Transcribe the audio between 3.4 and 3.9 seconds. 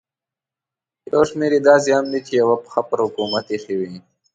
ایښې